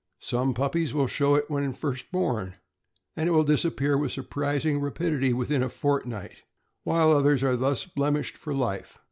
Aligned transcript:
Some 0.23 0.55
puppies 0.55 0.95
will 0.95 1.05
show 1.05 1.35
it 1.35 1.47
when 1.47 1.71
first 1.73 2.11
born, 2.11 2.55
and 3.15 3.29
it 3.29 3.33
will 3.33 3.43
dis 3.43 3.63
appear 3.63 3.95
with 3.99 4.11
surprising 4.11 4.79
rapidity 4.79 5.31
within 5.31 5.61
a 5.61 5.69
fortnight, 5.69 6.41
while 6.81 7.11
others 7.11 7.43
are 7.43 7.55
thus 7.55 7.85
blemished 7.85 8.35
for 8.35 8.51
life. 8.51 8.97